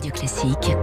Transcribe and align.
Radio 0.00 0.12
Classique. 0.12 0.76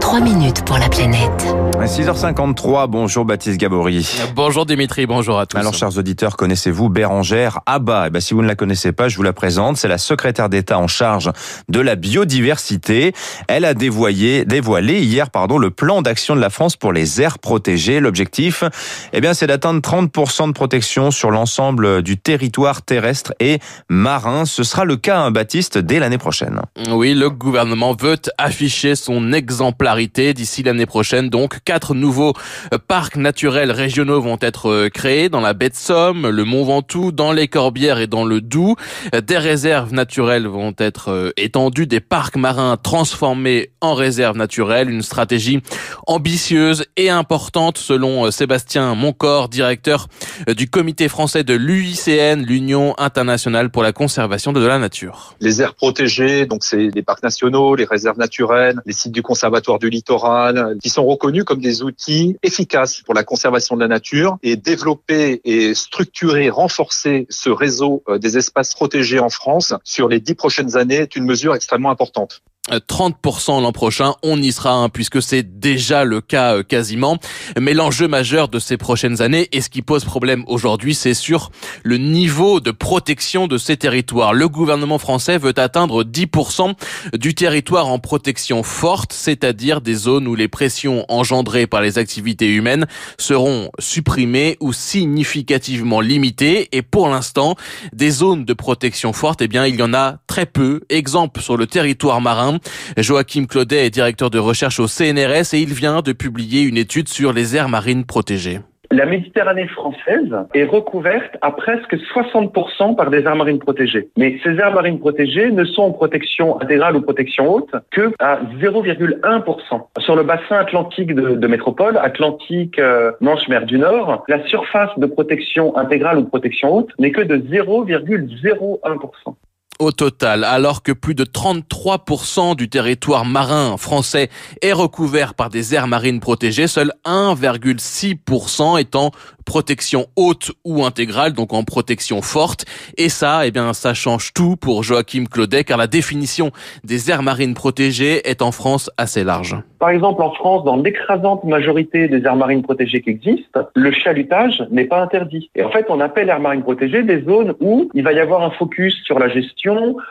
3 0.00 0.20
minutes 0.20 0.64
pour 0.64 0.78
la 0.78 0.88
planète. 0.88 1.54
6h53, 1.82 2.86
bonjour 2.86 3.24
Baptiste 3.24 3.58
Gabory. 3.58 4.08
Bonjour 4.34 4.64
Dimitri, 4.64 5.06
bonjour 5.06 5.38
à 5.38 5.46
tous. 5.46 5.56
Alors, 5.56 5.74
chers 5.74 5.98
auditeurs, 5.98 6.36
connaissez-vous 6.36 6.88
Bérangère 6.88 7.60
Abba? 7.66 8.04
Eh 8.06 8.10
ben, 8.10 8.20
Si 8.20 8.34
vous 8.34 8.42
ne 8.42 8.46
la 8.46 8.54
connaissez 8.54 8.92
pas, 8.92 9.08
je 9.08 9.16
vous 9.16 9.22
la 9.22 9.32
présente. 9.32 9.76
C'est 9.76 9.88
la 9.88 9.98
secrétaire 9.98 10.48
d'État 10.48 10.78
en 10.78 10.86
charge 10.86 11.30
de 11.68 11.80
la 11.80 11.96
biodiversité. 11.96 13.12
Elle 13.48 13.64
a 13.64 13.74
dévoyé, 13.74 14.44
dévoilé 14.44 15.00
hier 15.00 15.28
pardon, 15.30 15.58
le 15.58 15.70
plan 15.70 16.02
d'action 16.02 16.34
de 16.34 16.40
la 16.40 16.50
France 16.50 16.76
pour 16.76 16.92
les 16.92 17.20
aires 17.20 17.38
protégées. 17.38 18.00
L'objectif, 18.00 18.64
eh 19.12 19.20
bien, 19.20 19.34
c'est 19.34 19.46
d'atteindre 19.46 19.80
30% 19.80 20.48
de 20.48 20.52
protection 20.52 21.10
sur 21.10 21.30
l'ensemble 21.30 22.02
du 22.02 22.16
territoire 22.16 22.82
terrestre 22.82 23.34
et 23.40 23.58
marin. 23.88 24.44
Ce 24.46 24.62
sera 24.62 24.84
le 24.84 24.96
cas, 24.96 25.18
hein, 25.18 25.30
Baptiste, 25.32 25.78
dès 25.78 25.98
l'année 25.98 26.18
prochaine. 26.18 26.62
Oui, 26.90 27.14
le 27.14 27.28
gouvernement 27.28 27.94
veut 27.94 28.21
afficher 28.38 28.94
son 28.96 29.32
exemplarité 29.32 30.34
d'ici 30.34 30.62
l'année 30.62 30.86
prochaine. 30.86 31.28
Donc, 31.30 31.58
quatre 31.64 31.94
nouveaux 31.94 32.34
euh, 32.72 32.78
parcs 32.78 33.16
naturels 33.16 33.70
régionaux 33.70 34.20
vont 34.20 34.38
être 34.40 34.68
euh, 34.68 34.88
créés 34.88 35.28
dans 35.28 35.40
la 35.40 35.54
baie 35.54 35.68
de 35.68 35.74
Somme, 35.74 36.28
le 36.28 36.44
Mont 36.44 36.64
Ventoux, 36.64 37.12
dans 37.12 37.32
les 37.32 37.48
Corbières 37.48 37.98
et 37.98 38.06
dans 38.06 38.24
le 38.24 38.40
Doubs. 38.40 38.76
Euh, 39.14 39.20
des 39.20 39.38
réserves 39.38 39.92
naturelles 39.92 40.46
vont 40.46 40.74
être 40.78 41.32
étendues, 41.36 41.86
des 41.86 42.00
parcs 42.00 42.36
marins 42.36 42.76
transformés 42.76 43.70
en 43.80 43.94
réserves 43.94 44.36
naturelles. 44.36 44.90
Une 44.90 45.02
stratégie 45.02 45.60
ambitieuse 46.06 46.84
et 46.96 47.10
importante 47.10 47.78
selon 47.78 48.30
Sébastien 48.30 48.94
Moncor, 48.94 49.48
directeur 49.48 50.08
du 50.46 50.68
comité 50.68 51.08
français 51.08 51.44
de 51.44 51.54
l'UICN, 51.54 52.42
l'Union 52.44 52.94
internationale 52.98 53.70
pour 53.70 53.82
la 53.82 53.92
conservation 53.92 54.52
de 54.52 54.64
la 54.64 54.78
nature. 54.78 55.34
Les 55.40 55.60
aires 55.62 55.74
protégées, 55.74 56.46
donc 56.46 56.64
c'est 56.64 56.88
les 56.94 57.02
parcs 57.02 57.22
nationaux, 57.22 57.74
les 57.74 57.84
réserves 57.84 58.11
naturelles, 58.18 58.80
les 58.86 58.92
sites 58.92 59.12
du 59.12 59.22
conservatoire 59.22 59.78
du 59.78 59.90
littoral, 59.90 60.76
qui 60.82 60.88
sont 60.88 61.04
reconnus 61.04 61.44
comme 61.44 61.60
des 61.60 61.82
outils 61.82 62.36
efficaces 62.42 63.02
pour 63.02 63.14
la 63.14 63.24
conservation 63.24 63.76
de 63.76 63.80
la 63.80 63.88
nature 63.88 64.38
et 64.42 64.56
développer 64.56 65.40
et 65.44 65.74
structurer, 65.74 66.50
renforcer 66.50 67.26
ce 67.30 67.50
réseau 67.50 68.02
euh, 68.08 68.18
des 68.18 68.38
espaces 68.38 68.74
protégés 68.74 69.18
en 69.18 69.30
France 69.30 69.74
sur 69.84 70.08
les 70.08 70.20
dix 70.20 70.34
prochaines 70.34 70.76
années 70.76 70.96
est 70.96 71.16
une 71.16 71.24
mesure 71.24 71.54
extrêmement 71.54 71.90
importante. 71.90 72.42
30% 72.70 73.60
l'an 73.60 73.72
prochain, 73.72 74.14
on 74.22 74.40
y 74.40 74.52
sera 74.52 74.72
hein, 74.72 74.88
puisque 74.88 75.20
c'est 75.20 75.58
déjà 75.58 76.04
le 76.04 76.20
cas 76.20 76.54
euh, 76.54 76.62
quasiment. 76.62 77.18
Mais 77.60 77.74
l'enjeu 77.74 78.06
majeur 78.06 78.48
de 78.48 78.60
ces 78.60 78.76
prochaines 78.76 79.20
années 79.20 79.48
et 79.50 79.60
ce 79.60 79.68
qui 79.68 79.82
pose 79.82 80.04
problème 80.04 80.44
aujourd'hui, 80.46 80.94
c'est 80.94 81.12
sur 81.14 81.50
le 81.82 81.96
niveau 81.96 82.60
de 82.60 82.70
protection 82.70 83.48
de 83.48 83.58
ces 83.58 83.76
territoires. 83.76 84.32
Le 84.32 84.48
gouvernement 84.48 84.98
français 84.98 85.38
veut 85.38 85.54
atteindre 85.56 86.04
10% 86.04 86.74
du 87.14 87.34
territoire 87.34 87.88
en 87.88 87.98
protection 87.98 88.62
forte, 88.62 89.12
c'est-à-dire 89.12 89.80
des 89.80 89.94
zones 89.94 90.28
où 90.28 90.36
les 90.36 90.48
pressions 90.48 91.04
engendrées 91.08 91.66
par 91.66 91.80
les 91.80 91.98
activités 91.98 92.48
humaines 92.48 92.86
seront 93.18 93.70
supprimées 93.80 94.56
ou 94.60 94.72
significativement 94.72 96.00
limitées. 96.00 96.68
Et 96.70 96.82
pour 96.82 97.08
l'instant, 97.08 97.56
des 97.92 98.10
zones 98.10 98.44
de 98.44 98.52
protection 98.52 99.12
forte, 99.12 99.42
eh 99.42 99.48
bien, 99.48 99.66
il 99.66 99.74
y 99.74 99.82
en 99.82 99.94
a 99.94 100.18
très 100.28 100.46
peu. 100.46 100.82
Exemple 100.90 101.40
sur 101.40 101.56
le 101.56 101.66
territoire 101.66 102.20
marin 102.20 102.51
Joachim 102.96 103.46
Claudet 103.46 103.86
est 103.86 103.90
directeur 103.90 104.30
de 104.30 104.38
recherche 104.38 104.80
au 104.80 104.86
CNRS 104.86 105.54
et 105.54 105.60
il 105.60 105.72
vient 105.72 106.00
de 106.00 106.12
publier 106.12 106.62
une 106.62 106.76
étude 106.76 107.08
sur 107.08 107.32
les 107.32 107.56
aires 107.56 107.68
marines 107.68 108.04
protégées. 108.04 108.60
La 108.92 109.06
Méditerranée 109.06 109.68
française 109.68 110.36
est 110.52 110.64
recouverte 110.64 111.38
à 111.40 111.50
presque 111.50 111.94
60% 111.94 112.94
par 112.94 113.08
des 113.08 113.20
aires 113.20 113.36
marines 113.36 113.58
protégées. 113.58 114.10
Mais 114.18 114.38
ces 114.44 114.50
aires 114.56 114.74
marines 114.74 114.98
protégées 114.98 115.50
ne 115.50 115.64
sont 115.64 115.84
en 115.84 115.92
protection 115.92 116.60
intégrale 116.60 116.96
ou 116.96 117.00
protection 117.00 117.50
haute 117.54 117.74
que 117.90 118.12
à 118.18 118.40
0,1%. 118.60 119.82
Sur 119.98 120.14
le 120.14 120.24
bassin 120.24 120.56
atlantique 120.56 121.14
de, 121.14 121.46
métropole, 121.46 121.96
Atlantique, 121.96 122.78
euh, 122.78 123.12
Manche-Mer 123.22 123.64
du 123.64 123.78
Nord, 123.78 124.24
la 124.28 124.46
surface 124.46 124.90
de 124.98 125.06
protection 125.06 125.74
intégrale 125.78 126.18
ou 126.18 126.24
protection 126.24 126.76
haute 126.76 126.90
n'est 126.98 127.12
que 127.12 127.22
de 127.22 127.38
0,01% 127.38 129.34
au 129.82 129.90
total, 129.90 130.44
alors 130.44 130.82
que 130.82 130.92
plus 130.92 131.14
de 131.14 131.24
33% 131.24 132.54
du 132.54 132.68
territoire 132.68 133.24
marin 133.24 133.76
français 133.76 134.28
est 134.62 134.72
recouvert 134.72 135.34
par 135.34 135.48
des 135.48 135.74
aires 135.74 135.88
marines 135.88 136.20
protégées, 136.20 136.68
seul 136.68 136.92
1,6% 137.04 138.78
est 138.78 138.94
en 138.94 139.10
protection 139.44 140.06
haute 140.16 140.52
ou 140.64 140.84
intégrale, 140.84 141.32
donc 141.32 141.52
en 141.52 141.64
protection 141.64 142.22
forte. 142.22 142.64
Et 142.96 143.08
ça, 143.08 143.46
eh 143.46 143.50
bien, 143.50 143.72
ça 143.72 143.94
change 143.94 144.32
tout 144.32 144.56
pour 144.56 144.82
Joachim 144.82 145.24
Claudet, 145.30 145.64
car 145.64 145.78
la 145.78 145.86
définition 145.86 146.52
des 146.84 147.10
aires 147.10 147.22
marines 147.22 147.54
protégées 147.54 148.28
est 148.28 148.42
en 148.42 148.52
France 148.52 148.90
assez 148.96 149.24
large. 149.24 149.56
Par 149.78 149.90
exemple, 149.90 150.22
en 150.22 150.30
France, 150.30 150.64
dans 150.64 150.76
l'écrasante 150.76 151.42
majorité 151.42 152.06
des 152.06 152.22
aires 152.24 152.36
marines 152.36 152.62
protégées 152.62 153.02
qui 153.02 153.10
existent, 153.10 153.68
le 153.74 153.90
chalutage 153.90 154.64
n'est 154.70 154.84
pas 154.84 155.02
interdit. 155.02 155.50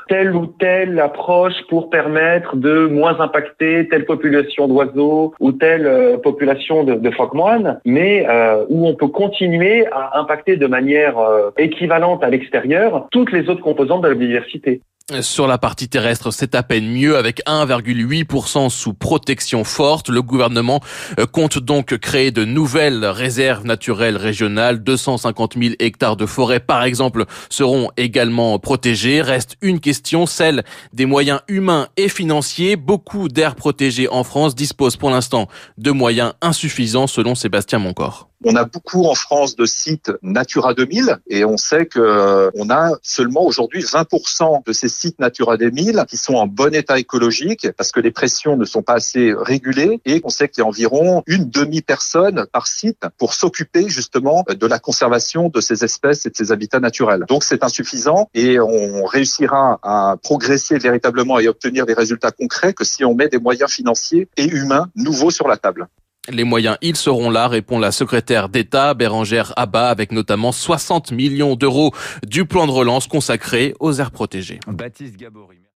Telle 0.07 0.35
ou 0.35 0.45
telle 0.45 0.99
approche 0.99 1.53
pour 1.69 1.89
permettre 1.89 2.55
de 2.55 2.87
moins 2.87 3.19
impacter 3.19 3.87
telle 3.89 4.05
population 4.05 4.67
d'oiseaux 4.67 5.33
ou 5.39 5.51
telle 5.51 5.87
euh, 5.87 6.17
population 6.17 6.83
de, 6.83 6.95
de 6.95 7.11
phoques 7.11 7.33
moines, 7.33 7.79
mais 7.85 8.25
euh, 8.29 8.65
où 8.69 8.87
on 8.87 8.95
peut 8.95 9.07
continuer 9.07 9.85
à 9.91 10.19
impacter 10.19 10.57
de 10.57 10.67
manière 10.67 11.17
euh, 11.19 11.51
équivalente 11.57 12.23
à 12.23 12.29
l'extérieur 12.29 13.07
toutes 13.11 13.31
les 13.31 13.49
autres 13.49 13.61
composantes 13.61 14.01
de 14.01 14.07
la 14.09 14.15
biodiversité. 14.15 14.81
Sur 15.19 15.45
la 15.45 15.57
partie 15.57 15.89
terrestre, 15.89 16.31
c'est 16.31 16.55
à 16.55 16.63
peine 16.63 16.87
mieux 16.87 17.17
avec 17.17 17.41
1,8% 17.45 18.69
sous 18.69 18.93
protection 18.93 19.65
forte. 19.65 20.07
Le 20.07 20.21
gouvernement 20.21 20.79
euh, 21.19 21.25
compte 21.25 21.59
donc 21.59 21.97
créer 21.97 22.31
de 22.31 22.45
nouvelles 22.45 23.03
réserves 23.05 23.65
naturelles 23.65 24.15
régionales. 24.15 24.81
250 24.81 25.57
000 25.61 25.75
hectares 25.79 26.15
de 26.15 26.25
forêt, 26.25 26.61
par 26.61 26.83
exemple, 26.83 27.25
seront 27.49 27.89
également 27.97 28.57
protégés. 28.59 29.21
Reste 29.21 29.57
une 29.61 29.81
question, 29.81 30.25
celle 30.25 30.63
des 30.93 31.05
moyens 31.05 31.41
humains 31.49 31.89
et 31.97 32.07
financiers. 32.07 32.77
Beaucoup 32.77 33.27
d'aires 33.27 33.55
protégées 33.55 34.07
en 34.07 34.23
France 34.23 34.55
disposent 34.55 34.97
pour 34.97 35.09
l'instant 35.09 35.49
de 35.77 35.91
moyens 35.91 36.33
insuffisants 36.41 37.07
selon 37.07 37.35
Sébastien 37.35 37.79
Moncor. 37.79 38.30
On 38.43 38.55
a 38.55 38.65
beaucoup 38.65 39.05
en 39.05 39.13
France 39.13 39.55
de 39.55 39.65
sites 39.65 40.11
Natura 40.23 40.73
2000 40.73 41.19
et 41.27 41.45
on 41.45 41.57
sait 41.57 41.85
que 41.85 41.99
euh, 41.99 42.49
on 42.55 42.71
a 42.71 42.93
seulement 43.03 43.45
aujourd'hui 43.45 43.83
20% 43.83 44.65
de 44.65 44.73
ces 44.73 44.89
sites 44.89 45.19
Natura 45.19 45.57
2000 45.57 46.05
qui 46.09 46.17
sont 46.17 46.33
en 46.33 46.47
bon 46.47 46.73
état 46.73 46.97
écologique 46.97 47.67
parce 47.77 47.91
que 47.91 47.99
les 47.99 48.09
pressions 48.09 48.57
ne 48.57 48.65
sont 48.65 48.81
pas 48.81 48.95
assez 48.95 49.31
régulées 49.37 50.01
et 50.05 50.21
on 50.23 50.29
sait 50.29 50.49
qu'il 50.49 50.63
y 50.63 50.65
a 50.65 50.67
environ 50.67 51.21
une 51.27 51.51
demi-personne 51.51 52.47
par 52.51 52.65
site 52.65 53.03
pour 53.19 53.35
s'occuper 53.35 53.87
justement 53.89 54.43
de 54.49 54.65
la 54.65 54.79
conservation 54.79 55.49
de 55.49 55.61
ces 55.61 55.83
espèces 55.83 56.25
et 56.25 56.31
de 56.31 56.35
ces 56.35 56.51
habitats 56.51 56.79
naturels. 56.79 57.25
Donc 57.29 57.43
c'est 57.43 57.63
insuffisant 57.63 58.27
et 58.33 58.59
on 58.59 59.05
réussira 59.05 59.79
à 59.83 60.15
progresser 60.23 60.79
véritablement 60.79 61.37
et 61.37 61.47
obtenir 61.47 61.85
des 61.85 61.93
résultats 61.93 62.31
concrets 62.31 62.73
que 62.73 62.85
si 62.85 63.05
on 63.05 63.13
met 63.13 63.27
des 63.27 63.37
moyens 63.39 63.71
financiers 63.71 64.29
et 64.35 64.45
humains 64.45 64.89
nouveaux 64.95 65.29
sur 65.29 65.47
la 65.47 65.57
table. 65.57 65.87
Les 66.29 66.43
moyens, 66.43 66.77
ils 66.83 66.95
seront 66.95 67.31
là, 67.31 67.47
répond 67.47 67.79
la 67.79 67.91
secrétaire 67.91 68.47
d'État 68.47 68.93
Bérangère 68.93 69.53
Abba, 69.57 69.89
avec 69.89 70.11
notamment 70.11 70.51
60 70.51 71.11
millions 71.11 71.55
d'euros 71.55 71.93
du 72.27 72.45
plan 72.45 72.67
de 72.67 72.71
relance 72.71 73.07
consacré 73.07 73.73
aux 73.79 73.93
aires 73.93 74.11
protégées. 74.11 74.59